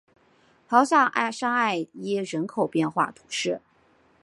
[0.67, 3.61] 鲍下沙艾耶人口变化图示